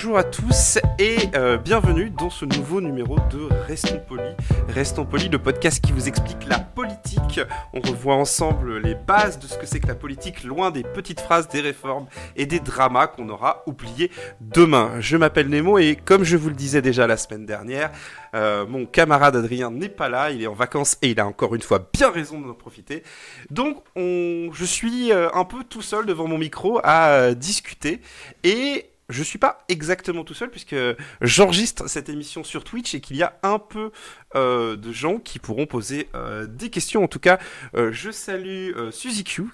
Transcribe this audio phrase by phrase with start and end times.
[0.00, 4.32] Bonjour à tous et euh, bienvenue dans ce nouveau numéro de Restons Polis.
[4.68, 7.40] Restons Polis, le podcast qui vous explique la politique.
[7.72, 11.20] On revoit ensemble les bases de ce que c'est que la politique, loin des petites
[11.20, 15.00] phrases, des réformes et des dramas qu'on aura oubliés demain.
[15.00, 17.90] Je m'appelle Nemo et comme je vous le disais déjà la semaine dernière,
[18.36, 21.56] euh, mon camarade Adrien n'est pas là, il est en vacances et il a encore
[21.56, 23.02] une fois bien raison d'en profiter.
[23.50, 28.00] Donc on, je suis euh, un peu tout seul devant mon micro à discuter
[28.44, 30.76] et je suis pas exactement tout seul puisque
[31.22, 33.90] j'enregistre cette émission sur Twitch et qu'il y a un peu
[34.36, 37.02] euh, de gens qui pourront poser euh, des questions.
[37.04, 37.38] En tout cas,
[37.74, 39.44] euh, je salue Suzy Q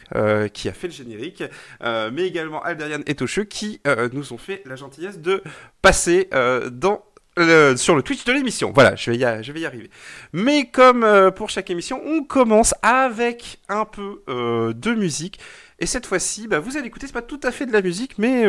[0.52, 1.44] qui a fait le générique,
[1.80, 3.80] mais également Alderian et Tocheux qui
[4.12, 5.42] nous ont fait la gentillesse de
[5.82, 8.72] passer sur le Twitch de l'émission.
[8.74, 9.90] Voilà, je vais y, arriver.
[10.32, 15.38] Mais comme pour chaque émission, on commence avec un peu de musique.
[15.80, 18.18] Et cette fois-ci, bah, vous allez écouter, c'est pas tout à fait de la musique,
[18.18, 18.44] mais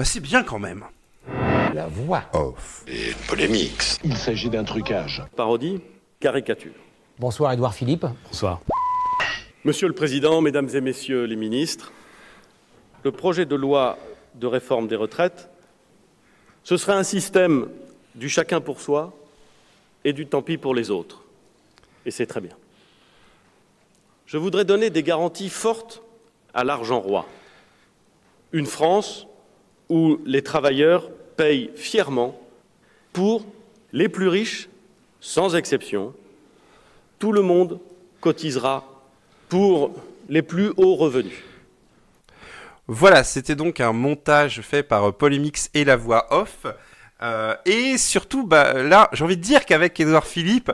[0.00, 0.86] bah, c'est bien quand même.
[1.74, 2.84] La voix off.
[2.88, 3.98] Et polémique.
[4.02, 5.22] Il s'agit d'un trucage.
[5.36, 5.82] Parodie,
[6.20, 6.72] caricature.
[7.18, 8.06] Bonsoir Edouard Philippe.
[8.24, 8.62] Bonsoir.
[9.62, 11.92] Monsieur le Président, Mesdames et Messieurs les ministres,
[13.04, 13.98] le projet de loi
[14.36, 15.50] de réforme des retraites,
[16.64, 17.68] ce serait un système
[18.14, 19.12] du chacun pour soi
[20.04, 21.24] et du tant pis pour les autres.
[22.06, 22.56] Et c'est très bien.
[24.24, 26.00] Je voudrais donner des garanties fortes
[26.54, 27.26] à l'argent roi.
[28.52, 29.26] Une France
[29.90, 32.40] où les travailleurs payent fièrement
[33.12, 33.44] pour
[33.92, 34.68] les plus riches,
[35.20, 36.14] sans exception,
[37.18, 37.78] tout le monde
[38.20, 38.86] cotisera
[39.48, 39.92] pour
[40.28, 41.42] les plus hauts revenus.
[42.86, 46.66] Voilà, c'était donc un montage fait par Polémix et la voix off.
[47.22, 50.72] Euh, et surtout, bah, là, j'ai envie de dire qu'avec Edouard Philippe,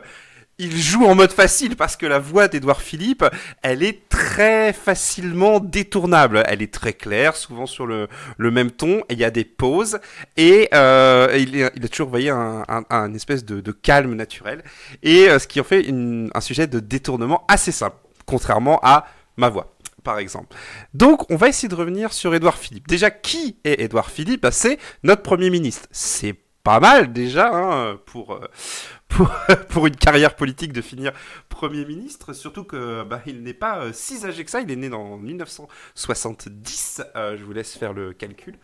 [0.59, 3.23] il joue en mode facile parce que la voix d'Edouard Philippe,
[3.61, 6.43] elle est très facilement détournable.
[6.47, 8.07] Elle est très claire, souvent sur le,
[8.39, 9.01] même ton.
[9.09, 9.99] Il y a des pauses
[10.35, 14.63] et euh, il, a toujours, vous voyez, un, espèce de, calme naturel.
[15.03, 19.05] Et euh, ce qui en fait un sujet de détournement assez simple, contrairement à
[19.37, 19.73] ma voix
[20.03, 20.55] par exemple.
[20.93, 22.87] Donc, on va essayer de revenir sur Édouard Philippe.
[22.87, 24.43] Déjà, qui est Édouard Philippe?
[24.43, 25.85] Bah, C'est notre Premier ministre.
[25.91, 26.33] C'est
[26.67, 28.45] pas mal déjà hein, pour, euh,
[29.07, 29.31] pour,
[29.69, 31.13] pour une carrière politique de finir
[31.47, 34.75] Premier ministre, surtout que bah, il n'est pas euh, si âgé que ça, il est
[34.75, 38.55] né en 1970, euh, je vous laisse faire le calcul.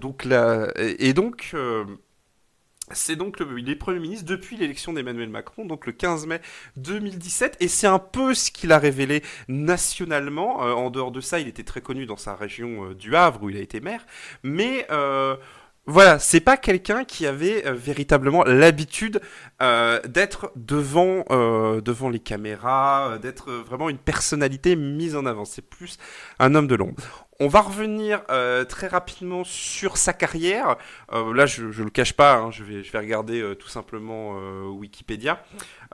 [0.00, 1.54] Donc là, et donc...
[2.90, 6.40] c'est donc le, il est Premier ministre depuis l'élection d'Emmanuel Macron, donc le 15 mai
[6.76, 10.56] 2017, et c'est un peu ce qu'il a révélé nationalement.
[10.56, 13.56] En dehors de ça, il était très connu dans sa région du Havre où il
[13.56, 14.04] a été maire,
[14.42, 15.36] mais euh,
[15.90, 19.22] voilà, c'est pas quelqu'un qui avait euh, véritablement l'habitude
[19.60, 25.44] euh, d'être devant euh, devant les caméras, euh, d'être vraiment une personnalité mise en avant.
[25.44, 25.98] C'est plus
[26.38, 27.26] un homme de l'ombre.
[27.40, 28.22] On va revenir
[28.68, 30.74] très rapidement sur sa carrière.
[31.12, 34.36] Là, je, je le cache pas, hein, je vais je vais regarder tout simplement
[34.70, 35.40] Wikipédia.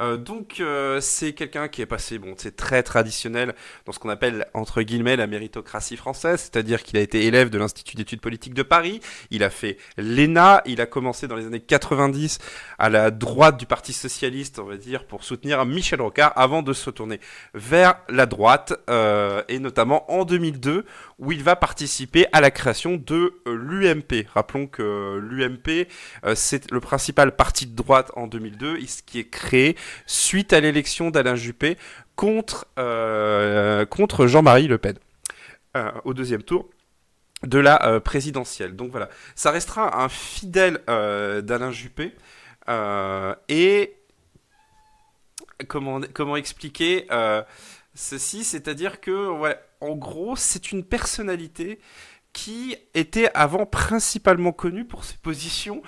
[0.01, 0.63] Donc,
[1.01, 3.55] c'est quelqu'un qui est passé, bon, c'est très traditionnel
[3.85, 7.59] dans ce qu'on appelle entre guillemets la méritocratie française, c'est-à-dire qu'il a été élève de
[7.59, 9.01] l'Institut d'études politiques de Paris.
[9.31, 10.63] Il a fait l'ENA.
[10.65, 12.39] Il a commencé dans les années 90
[12.79, 16.73] à la droite du Parti socialiste, on va dire, pour soutenir Michel Rocard, avant de
[16.73, 17.21] se tourner
[17.55, 20.85] vers la droite euh, et notamment en 2002
[21.19, 24.27] où il va participer à la création de euh, l'UMP.
[24.35, 25.89] Rappelons que l'UMP,
[26.25, 29.77] euh, c'est le principal parti de droite en 2002, et ce qui est créé
[30.07, 31.77] suite à l'élection d'Alain Juppé
[32.17, 32.67] contre,
[34.27, 34.97] Jean-Marie Le Pen
[36.05, 36.71] au deuxième tour
[37.43, 38.77] de la présidentielle.
[38.77, 42.15] Donc voilà, ça restera un fidèle d'Alain Juppé.
[42.69, 43.97] Euh, et
[45.69, 47.43] comment, expliquer euh,
[47.95, 48.45] ceci?
[48.45, 51.81] C'est-à-dire que, en gros, c'est une personnalité
[52.33, 55.83] qui était avant principalement connue pour ses positions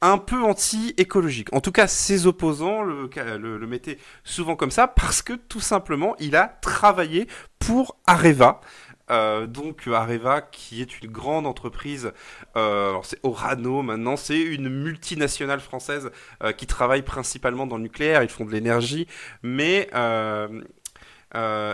[0.00, 1.52] un peu anti-écologiques.
[1.54, 6.34] En tout cas, ses opposants le mettaient souvent comme ça parce que tout simplement, il
[6.34, 7.28] a travaillé
[7.60, 8.60] pour Areva.
[9.10, 12.12] Euh, donc Areva, qui est une grande entreprise,
[12.56, 16.10] euh, alors c'est Orano maintenant, c'est une multinationale française
[16.42, 19.06] euh, qui travaille principalement dans le nucléaire, ils font de l'énergie,
[19.42, 19.88] mais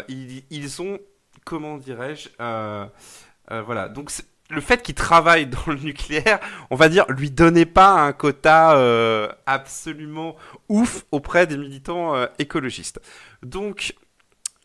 [0.09, 0.99] ils, ont,
[1.45, 4.11] comment dirais-je, voilà, donc
[4.51, 6.41] le fait qu'il travaille dans le nucléaire,
[6.71, 10.37] on va dire, lui donnait pas un quota absolument
[10.69, 13.01] ouf auprès des militants écologistes.
[13.43, 13.95] Donc,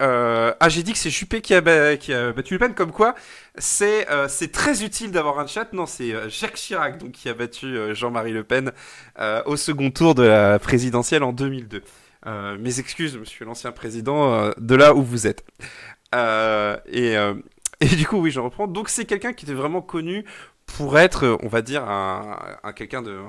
[0.02, 3.16] euh, ah, j'ai dit que c'est Juppé qui a, battu Le Pen, comme quoi
[3.58, 5.72] c'est euh, c'est très utile d'avoir un chat.
[5.74, 8.72] Non, c'est euh, Jacques Chirac donc, qui a battu Jean-Marie Le Pen
[9.46, 11.84] au second tour de la présidentielle en 2002.
[12.26, 15.46] Euh, mes excuses, monsieur l'ancien président, de là où vous êtes.
[16.14, 17.16] Et,
[17.80, 18.68] et du coup, oui, je reprends.
[18.68, 20.26] Donc, c'est quelqu'un qui était vraiment connu
[20.66, 23.20] pour être, on va dire, un, un quelqu'un de.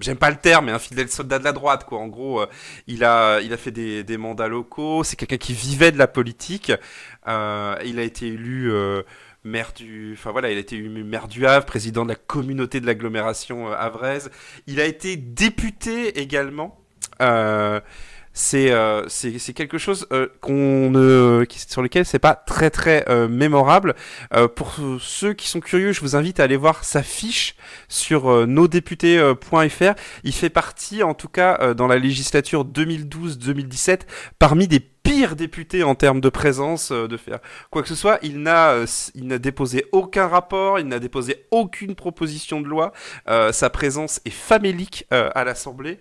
[0.00, 1.98] J'aime pas le terme, mais un fidèle soldat de la droite, quoi.
[1.98, 2.46] En gros, euh,
[2.86, 5.04] il a, il a fait des, des mandats locaux.
[5.04, 6.72] C'est quelqu'un qui vivait de la politique.
[7.28, 9.02] Euh, il a été élu euh,
[9.44, 12.80] maire du, enfin voilà, il a été élu maire du Havre, président de la communauté
[12.80, 14.30] de l'agglomération euh, havraise.
[14.66, 16.78] Il a été député également.
[17.20, 17.80] Euh,
[18.34, 23.04] c'est euh, c'est quelque chose euh, qu'on ne qui- sur lequel c'est pas très très
[23.08, 23.94] euh, mémorable.
[24.34, 27.56] Euh, pour ceux qui sont curieux, je vous invite à aller voir sa fiche
[27.88, 29.92] sur euh, nosdéputés.fr.
[30.24, 34.00] Il fait partie, en tout cas, euh, dans la législature 2012-2017,
[34.38, 37.38] parmi des pires députés en termes de présence, euh, de faire
[37.70, 38.18] quoi que ce soit.
[38.22, 42.92] Il n'a, euh, il n'a déposé aucun rapport, il n'a déposé aucune proposition de loi.
[43.28, 45.98] Euh, sa présence est famélique à l'Assemblée.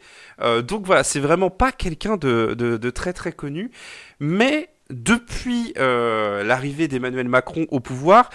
[0.63, 3.71] Donc voilà, c'est vraiment pas quelqu'un de, de, très très connu.
[4.19, 8.29] Mais depuis l'arrivée d'Emmanuel Macron au pouvoir,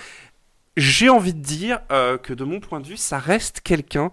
[0.77, 1.81] j'ai envie de dire
[2.23, 4.11] que de mon point de vue, ça reste quelqu'un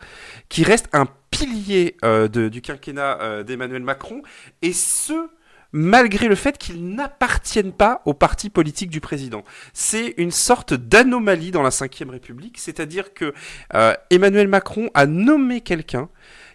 [0.49, 1.97] qui reste un pilier
[2.31, 4.21] du quinquennat d'Emmanuel Macron,
[4.61, 5.29] et ce,
[5.73, 9.43] malgré le fait qu'ils n'appartiennent pas au parti politique du président.
[9.73, 13.33] C'est une sorte d'anomalie dans la Ve République, c'est-à-dire que
[13.73, 16.09] euh, Emmanuel Macron a nommé quelqu'un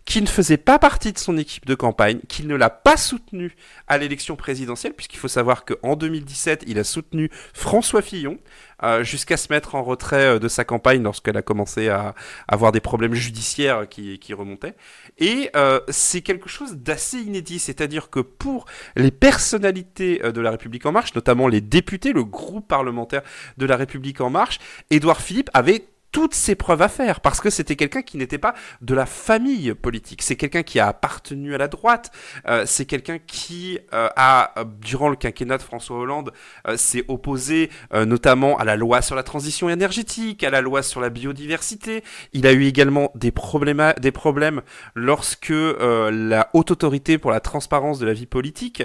[0.09, 3.55] qui ne faisait pas partie de son équipe de campagne, qui ne l'a pas soutenu
[3.89, 8.39] à l'élection présidentielle, puisqu'il faut savoir qu'en 2017, il a soutenu François Fillon,
[8.83, 12.15] euh, jusqu'à se mettre en retrait euh, de sa campagne lorsqu'elle a commencé à
[12.47, 14.77] avoir des problèmes judiciaires qui, remontaient.
[15.19, 18.65] Et euh, c'est quelque chose d'assez inédit, c'est-à-dire que pour
[18.97, 23.21] les personnalités de la République en marche, notamment les députés, le groupe parlementaire
[23.59, 24.59] de la République en marche,
[24.89, 28.55] Édouard Philippe avait toutes ses preuves à faire, parce que c'était quelqu'un qui n'était pas
[28.81, 32.11] de la famille politique, c'est quelqu'un qui a appartenu à la droite,
[32.47, 36.33] euh, c'est quelqu'un qui euh, a, euh, durant le quinquennat de François Hollande,
[36.67, 40.83] euh, s'est opposé euh, notamment à la loi sur la transition énergétique, à la loi
[40.83, 42.03] sur la biodiversité.
[42.33, 44.63] Il a eu également des problèmes, des problèmes
[44.95, 48.83] lorsque euh, la haute autorité pour la transparence de la vie politique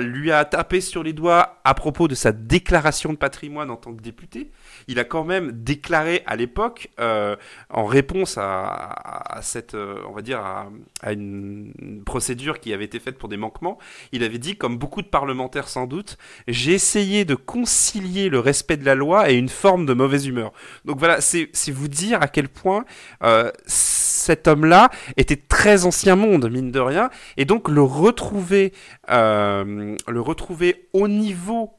[0.00, 3.92] lui a tapé sur les doigts à propos de sa déclaration de patrimoine en tant
[3.94, 4.50] que député.
[4.88, 7.36] Il a quand même déclaré à l'époque, euh,
[7.70, 11.72] en réponse à, cette, euh, on va dire, à, une,
[12.04, 13.78] procédure qui avait été faite pour des manquements,
[14.12, 18.76] il avait dit, comme beaucoup de parlementaires sans doute, j'ai essayé de concilier le respect
[18.76, 20.52] de la loi et une forme de mauvaise humeur.
[20.84, 22.84] Donc voilà, c'est vous dire à quel point
[23.22, 28.72] euh, cet homme-là était très ancien monde, mine de rien, et donc le retrouver,
[29.08, 31.72] le retrouver au niveau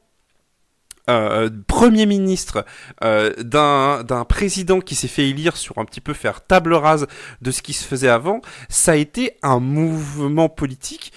[1.08, 2.64] euh, Premier ministre
[3.04, 7.06] euh, d'un président qui s'est fait élire sur un petit peu faire table rase
[7.42, 11.12] de ce qui se faisait avant, ça a été un mouvement politique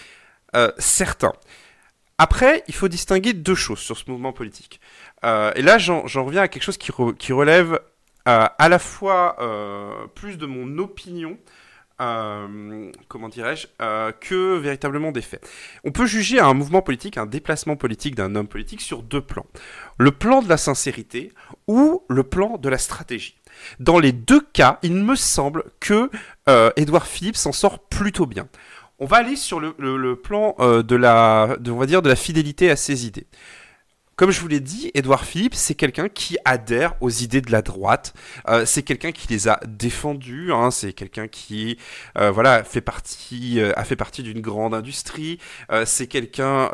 [0.55, 1.33] euh, certain.
[2.17, 4.81] Après, il faut distinguer deux choses sur ce mouvement politique.
[5.23, 7.79] Et là, j'en reviens à quelque chose qui, qui relève
[8.25, 9.37] à la fois
[10.15, 11.37] plus de mon opinion,
[12.01, 15.45] euh, comment dirais-je, euh, que véritablement des faits.
[15.83, 19.45] On peut juger un mouvement politique, un déplacement politique d'un homme politique sur deux plans.
[19.97, 21.31] Le plan de la sincérité
[21.67, 23.35] ou le plan de la stratégie.
[23.79, 26.09] Dans les deux cas, il me semble que
[26.47, 28.47] euh, Édouard Philippe s'en sort plutôt bien.
[28.99, 33.05] On va aller sur le, plan euh, de la, dire, de la fidélité à ses
[33.05, 33.27] idées.
[34.19, 37.61] Comme je vous l'ai dit, Édouard Philippe, c'est quelqu'un qui adhère aux idées de la
[37.61, 38.13] droite.
[38.49, 40.51] Euh, c'est quelqu'un qui les a défendues.
[40.51, 40.71] hein.
[40.71, 41.77] C'est quelqu'un qui,
[42.17, 45.39] euh, voilà, fait partie, euh, a fait partie d'une grande industrie.
[45.85, 46.69] C'est quelqu'un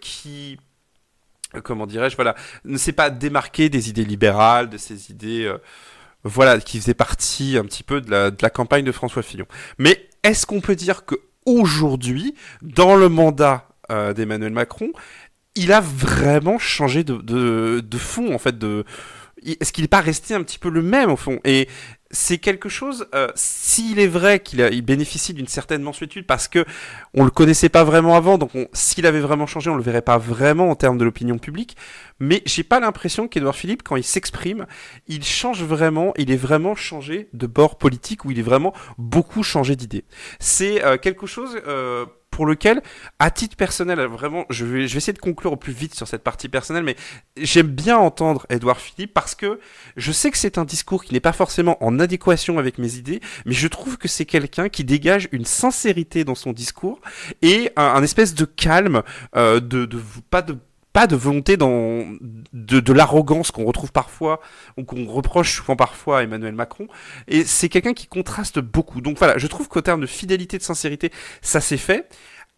[0.00, 0.58] qui,
[1.62, 2.34] comment dirais-je, voilà,
[2.64, 5.54] ne s'est pas démarqué des idées libérales, de ces idées,
[6.24, 9.46] voilà, qui faisaient partie un petit peu de la, campagne de François Fillon.
[9.76, 14.90] Mais est-ce qu'on peut dire que aujourd'hui, dans le mandat d'Emmanuel Macron,
[15.56, 18.56] il a vraiment changé de, de, de fond, en fait.
[18.58, 18.84] De...
[19.44, 21.40] Est-ce qu'il n'est pas resté un petit peu le même, au fond?
[21.44, 21.68] Et
[22.10, 26.64] c'est quelque chose, euh, s'il est vrai qu'il bénéficie d'une certaine mensuétude, parce que
[27.14, 30.02] on le connaissait pas vraiment avant, donc on- s'il avait vraiment changé, on le verrait
[30.02, 31.76] pas vraiment en termes de l'opinion publique.
[32.20, 34.66] Mais j'ai pas l'impression qu'Edouard Philippe, quand il s'exprime,
[35.08, 39.42] il change vraiment, il est vraiment changé de bord politique, ou il est vraiment beaucoup
[39.42, 40.04] changé d'idée.
[40.38, 41.60] C'est euh, quelque chose...
[41.66, 42.82] euh, pour lequel,
[43.18, 46.50] à titre personnel, vraiment, je vais, essayer de conclure au plus vite sur cette partie
[46.50, 46.94] personnelle, mais
[47.38, 49.58] j'aime bien entendre Edouard Philippe parce que
[49.96, 53.20] je sais que c'est un discours qui n'est pas forcément en adéquation avec mes idées,
[53.46, 57.00] mais je trouve que c'est quelqu'un qui dégage une sincérité dans son discours
[57.40, 59.02] et un, espèce de calme,
[59.34, 59.88] euh, de
[60.28, 60.58] pas de
[60.96, 62.06] pas de volonté dans
[62.54, 64.40] de, de l'arrogance qu'on retrouve parfois
[64.78, 66.88] ou qu'on reproche souvent parfois à Emmanuel Macron.
[67.28, 69.02] Et c'est quelqu'un qui contraste beaucoup.
[69.02, 71.12] Donc voilà je trouve qu'au terme de fidélité de sincérité
[71.42, 72.08] ça s'est fait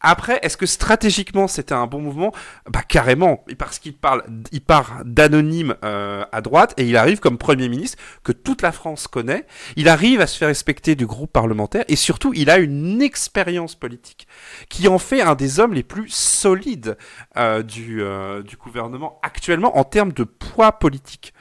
[0.01, 2.33] après, est-ce que stratégiquement c'était un bon mouvement?
[2.71, 7.37] Bah carrément, parce qu'il parle, il part d'anonyme euh, à droite et il arrive comme
[7.37, 9.45] premier ministre que toute la France connaît.
[9.75, 13.75] Il arrive à se faire respecter du groupe parlementaire et surtout il a une expérience
[13.75, 14.29] politique
[14.69, 16.97] qui en fait un des hommes les plus solides
[17.37, 21.35] euh, du, euh, du gouvernement actuellement en termes de poids politique.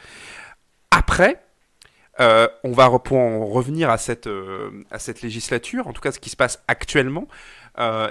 [0.89, 1.43] Après,
[2.19, 4.27] on va revenir à cette,
[4.89, 7.27] à cette législature, en tout cas ce qui se passe actuellement.
[7.79, 8.09] Euh,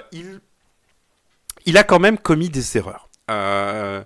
[1.65, 3.09] il, a quand même commis des erreurs.
[3.29, 4.03] Euh,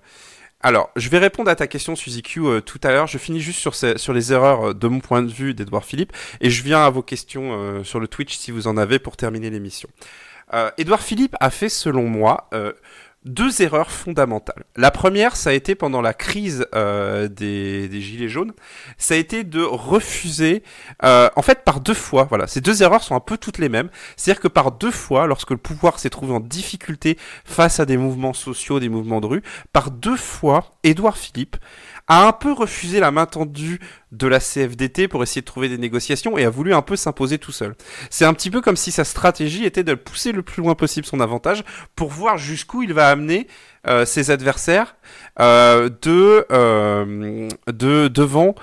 [0.61, 3.07] alors, je vais répondre à ta question, Suzy Q, euh, tout à l'heure.
[3.07, 6.49] Je finis juste sur, sur les erreurs de mon point de vue d'Edouard Philippe, et
[6.49, 9.89] je viens à vos questions sur le Twitch si vous en avez pour terminer l'émission.
[10.77, 12.49] Édouard Philippe a fait, selon moi,
[13.25, 14.63] deux erreurs fondamentales.
[14.75, 18.53] La première, ça a été pendant la crise euh, des, Gilets jaunes,
[18.97, 20.63] ça a été de refuser,
[21.03, 23.69] euh, en fait par deux fois, voilà, ces deux erreurs sont un peu toutes les
[23.69, 27.85] mêmes, c'est-à-dire que par deux fois, lorsque le pouvoir s'est trouvé en difficulté face à
[27.85, 31.57] des mouvements sociaux, des mouvements de rue, par deux fois, Édouard Philippe
[32.07, 33.79] a un peu refusé la main tendue
[34.11, 37.37] de la CFDT pour essayer de trouver des négociations et a voulu un peu s'imposer
[37.37, 37.75] tout seul.
[38.09, 41.05] C'est un petit peu comme si sa stratégie était de pousser le plus loin possible
[41.05, 41.63] son avantage
[41.95, 43.47] pour voir jusqu'où il va amener
[43.87, 44.95] euh, ses adversaires
[45.39, 48.55] euh, euh, de devant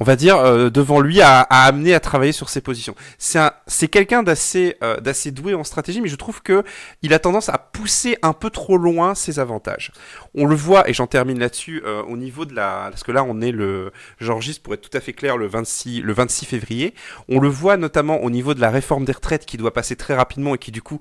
[0.00, 2.96] on va dire euh, devant lui à, amener à travailler sur ses positions.
[3.18, 6.64] C'est un, c'est quelqu'un d'assez euh, d'assez doué en stratégie, mais je trouve que
[7.02, 9.92] il a tendance à pousser un peu trop loin ses avantages.
[10.34, 13.22] On le voit et j'en termine là-dessus euh, au niveau de la parce que là
[13.22, 16.94] on est le j'enregistre pour être tout à fait clair le 26 le 26 février.
[17.28, 20.14] On le voit notamment au niveau de la réforme des retraites qui doit passer très
[20.14, 20.98] rapidement et qui du coup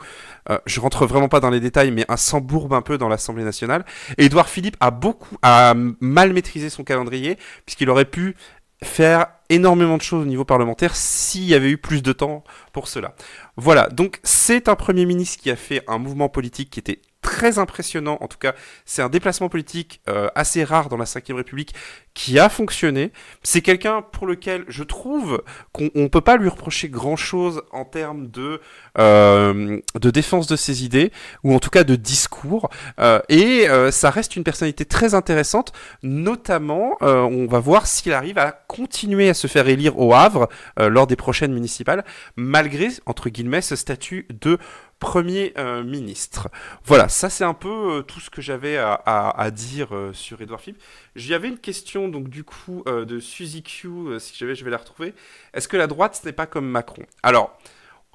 [0.65, 3.85] je rentre vraiment pas dans les détails mais un s'embourbe un peu dans l'Assemblée nationale.
[4.17, 8.35] Et Édouard Philippe a beaucoup a mal maîtrisé son calendrier puisqu'il aurait pu
[8.83, 12.87] faire énormément de choses au niveau parlementaire s'il y avait eu plus de temps pour
[12.87, 13.15] cela.
[13.57, 17.59] Voilà, donc c'est un Premier ministre qui a fait un mouvement politique qui était très
[17.59, 18.55] impressionnant, en tout cas
[18.85, 21.75] c'est un déplacement politique euh, assez rare dans la Ve République
[22.15, 23.11] qui a fonctionné.
[23.43, 28.29] C'est quelqu'un pour lequel je trouve qu'on ne peut pas lui reprocher grand-chose en termes
[28.29, 28.59] de,
[28.97, 31.11] euh, de défense de ses idées,
[31.43, 35.71] ou en tout cas de discours, euh, et ça reste une personnalité très intéressante,
[36.01, 41.05] notamment on va voir s'il arrive à continuer à se faire élire au Havre lors
[41.05, 42.03] des prochaines municipales,
[42.35, 44.57] malgré, entre guillemets, ce statut de
[44.99, 46.49] Premier euh, ministre.
[46.83, 50.59] Voilà, ça c'est un peu euh, tout ce que j'avais à, dire euh, sur Edouard
[50.59, 50.81] Philippe.
[51.15, 55.13] J'avais une question donc du coup de Suzy Q, si jamais je vais la retrouver.
[55.53, 57.03] Est-ce que la droite ce n'est pas comme Macron?
[57.23, 57.57] Alors,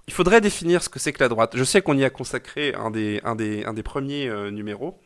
[0.06, 1.52] il faudrait définir ce que c'est que la droite.
[1.56, 5.00] Je sais qu'on y a consacré un des, premiers numéros,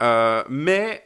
[0.00, 1.02] mais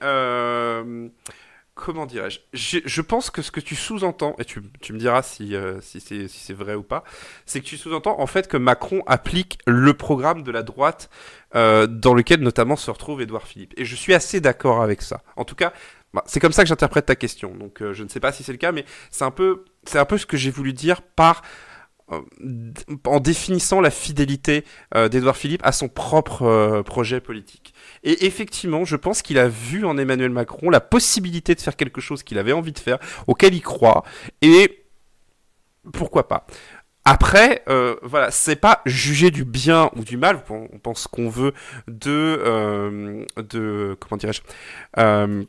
[1.81, 5.81] comment dirais-je je, pense que ce que tu sous-entends, et tu, me diras si, euh,
[5.81, 7.03] si c'est vrai ou pas,
[7.47, 11.11] c'est que tu sous-entends en fait que Macron applique le programme de la droite
[11.57, 13.75] euh, dans lequel notamment se retrouve Édouard Philippe.
[13.77, 15.23] Et je suis assez d'accord avec ça.
[15.37, 15.73] En tout cas,
[16.13, 17.55] bah, c'est comme ça que j'interprète ta question.
[17.55, 19.99] Donc euh, je ne sais pas si c'est le cas, mais c'est un peu, c'est
[19.99, 21.43] un peu ce que j'ai voulu dire par
[23.07, 24.65] en définissant la fidélité
[24.95, 27.75] euh, d'Édouard Philippe à son propre euh, projet politique.
[28.03, 32.01] Et effectivement, je pense qu'il a vu en Emmanuel Macron la possibilité de faire quelque
[32.01, 34.05] chose qu'il avait envie de faire, auquel il croit,
[34.43, 34.85] et
[35.93, 36.47] pourquoi pas.
[37.05, 40.43] Après, euh, voilà, c'est pas juger du bien ou du mal.
[40.51, 41.55] On pense qu'on veut
[41.89, 44.43] de, euh, de, comment dirais-je,
[44.99, 45.45] euh,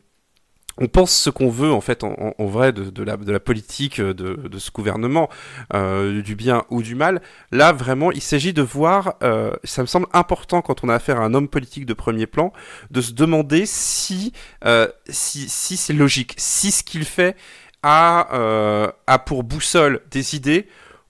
[0.82, 4.72] on pense ce qu'on veut en fait en, vrai de, la, politique de, de ce
[4.72, 5.30] gouvernement,
[5.74, 7.22] euh, du bien ou du mal.
[7.52, 9.16] Là vraiment, il s'agit de voir.
[9.24, 12.26] euh, ça me semble important quand on a affaire à un homme politique de premier
[12.26, 12.52] plan,
[12.90, 14.34] de se demander si
[14.66, 17.36] euh, si, si c'est logique, si ce qu'il fait
[17.84, 20.68] a euh, a pour boussole des idées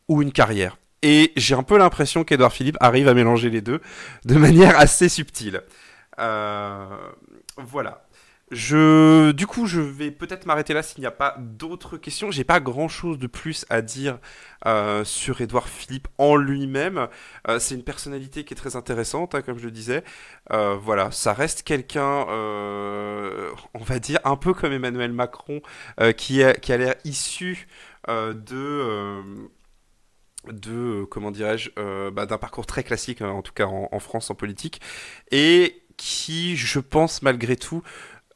[0.09, 0.77] ou une carrière.
[1.01, 3.79] Et j'ai un peu l'impression qu'Edouard Philippe arrive à mélanger les deux
[4.25, 5.61] de manière assez subtile.
[6.19, 6.85] Euh,
[7.57, 8.03] voilà.
[8.51, 12.31] Je, du coup, je vais peut-être m'arrêter là s'il n'y a pas d'autres questions.
[12.31, 14.19] J'ai pas grand-chose de plus à dire
[14.65, 17.07] euh, sur Édouard Philippe en lui-même.
[17.47, 20.03] Euh, c'est une personnalité qui est très intéressante, hein, comme je le disais.
[20.51, 25.61] Euh, voilà, ça reste quelqu'un, on va dire, un peu comme Emmanuel Macron,
[26.17, 27.69] qui, a, l'air issu
[28.09, 29.21] de,
[31.05, 31.69] comment dirais-je
[32.09, 34.81] bah, d'un parcours très classique en tout cas en, France en politique
[35.31, 37.83] et qui je pense malgré tout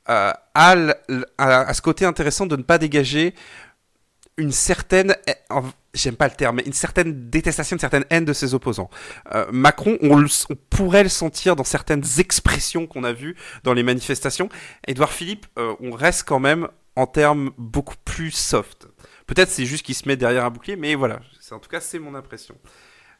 [0.05, 3.33] a, a, ce côté intéressant de ne pas dégager
[4.37, 5.15] une certaine,
[5.93, 8.89] j'aime pas le terme, mais une certaine détestation, une certaine haine de ses opposants.
[9.33, 10.25] Euh, Macron, on,
[10.69, 14.49] pourrait le sentir dans certaines expressions qu'on a vues dans les manifestations.
[14.87, 18.87] Édouard Philippe, euh, on reste quand même en termes beaucoup plus soft.
[19.27, 21.19] Peut-être c'est juste qu'il se met derrière un bouclier, mais voilà,
[21.51, 22.55] en tout cas c'est mon impression.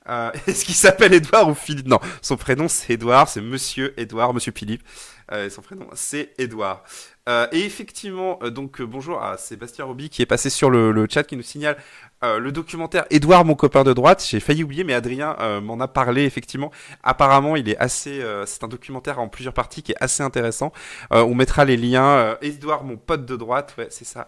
[0.07, 1.87] Euh, Est-ce qu'il s'appelle Édouard ou Philippe?
[1.87, 4.83] Non, son prénom c'est Édouard, c'est Monsieur Édouard, Monsieur Philippe.
[5.31, 6.83] Euh, son prénom c'est Édouard.
[7.27, 11.23] Euh, et effectivement, euh, donc bonjour à Sébastien Roby qui est passé sur le, chat
[11.23, 11.77] qui nous signale
[12.23, 14.25] le documentaire Édouard, mon copain de droite.
[14.27, 16.71] J'ai failli oublier, mais Adrien m'en a parlé effectivement.
[17.03, 20.73] Apparemment, il est assez, c'est un documentaire en plusieurs parties qui est assez intéressant.
[21.11, 22.35] on mettra les liens.
[22.41, 24.27] Édouard, mon pote de droite, ouais, c'est ça.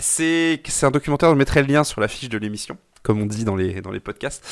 [0.00, 1.28] c'est c'est un documentaire.
[1.28, 3.92] On mettrait le lien sur la fiche de l'émission comme on dit dans les, dans
[3.92, 4.44] les podcasts.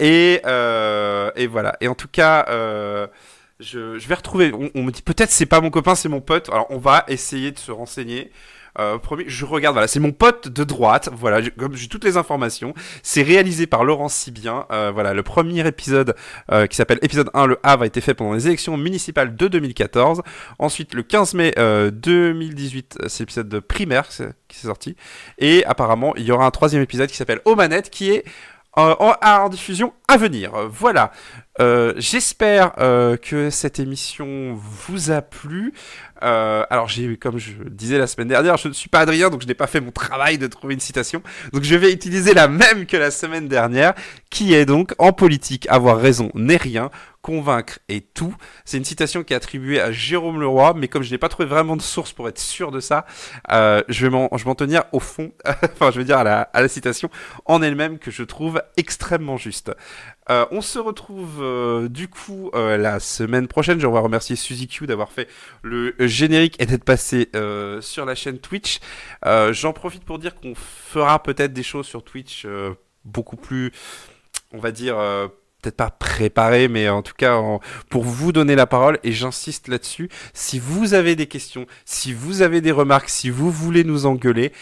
[0.00, 1.76] et, et voilà.
[1.80, 2.44] Et en tout cas,
[3.64, 4.52] je, vais retrouver.
[4.74, 6.48] On, me dit peut-être c'est pas mon copain, c'est mon pote.
[6.50, 8.30] Alors on va essayer de se renseigner.
[8.80, 12.16] Euh, premier, je regarde, voilà, c'est mon pote de droite, voilà, comme j'ai toutes les
[12.16, 12.74] informations.
[13.04, 14.66] C'est réalisé par Laurent Sibien.
[14.72, 16.16] Euh, voilà, le premier épisode
[16.50, 19.48] euh, qui s'appelle épisode 1, le Havre, a été fait pendant les élections municipales de
[19.48, 20.22] 2014.
[20.58, 24.96] Ensuite, le 15 mai 2018, c'est l'épisode de primaire qui s'est sorti.
[25.38, 28.24] Et apparemment, il y aura un troisième épisode qui s'appelle Aux manettes, qui est
[28.76, 30.52] en, en, diffusion à venir.
[30.68, 31.12] Voilà.
[31.60, 35.72] Euh, j'espère euh, que cette émission vous a plu.
[36.22, 39.42] Euh, alors j'ai, comme je disais la semaine dernière, je ne suis pas Adrien, donc
[39.42, 41.22] je n'ai pas fait mon travail de trouver une citation.
[41.52, 43.94] Donc je vais utiliser la même que la semaine dernière,
[44.30, 46.90] qui est donc en politique, avoir raison n'est rien,
[47.24, 48.34] convaincre est tout.
[48.64, 51.48] C'est une citation qui est attribuée à Jérôme Leroy, mais comme je n'ai pas trouvé
[51.48, 53.06] vraiment de source pour être sûr de ça,
[53.50, 56.68] euh, je vais m'en, tenir au fond, enfin je veux dire à la, à la
[56.68, 57.10] citation
[57.46, 59.72] en elle-même que je trouve extrêmement juste.
[60.30, 63.78] Euh, on se retrouve euh, du coup euh, la semaine prochaine.
[63.78, 65.28] Je vais remercier Suzy Q d'avoir fait
[65.62, 67.30] le générique et d'être passé
[67.80, 68.80] sur la chaîne Twitch.
[69.24, 72.46] J'en profite pour dire qu'on fera peut-être des choses sur Twitch
[73.04, 73.72] beaucoup plus,
[74.52, 74.96] on va dire,
[75.62, 77.40] peut-être pas préparées, mais en tout cas
[77.90, 78.98] pour vous donner la parole.
[79.04, 80.08] Et j'insiste là-dessus.
[80.32, 84.52] Si vous avez des questions, si vous avez des remarques, si vous voulez nous engueuler,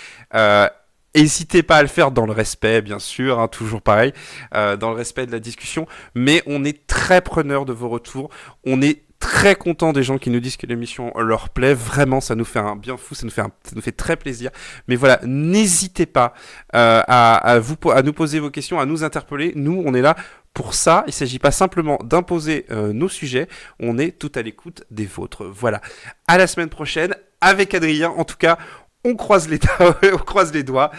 [1.15, 4.13] N'hésitez pas à le faire dans le respect, bien sûr, hein, toujours pareil,
[4.55, 5.87] euh, dans le respect de la discussion.
[6.15, 8.31] Mais on est très preneur de vos retours.
[8.65, 11.75] On est très content des gens qui nous disent que l'émission leur plaît.
[11.75, 14.51] Vraiment, ça nous fait un bien fou, ça nous fait, ça nous fait très plaisir.
[14.89, 16.35] Mais voilà, n'hésitez pas
[16.75, 19.53] euh, à, vous, à nous poser vos questions, à nous interpeller.
[19.55, 20.17] Nous, on est là
[20.55, 21.05] pour ça.
[21.07, 23.49] Il ne s'agit pas simplement d'imposer euh, nos sujets.
[23.81, 25.45] On est tout à l'écoute des vôtres.
[25.45, 25.81] Voilà.
[26.27, 28.11] À la semaine prochaine avec Adrien.
[28.11, 28.59] En tout cas,
[29.05, 29.59] on croise les,
[30.13, 30.91] on croise les doigts.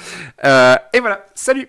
[0.43, 1.67] Euh, et voilà, salut